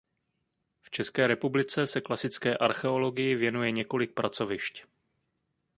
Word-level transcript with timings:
V 0.81 0.89
České 0.89 1.27
republice 1.27 1.87
se 1.87 2.01
klasické 2.01 2.57
archeologii 2.57 3.35
věnuje 3.35 3.71
několik 3.71 4.13
pracovišť. 4.13 4.85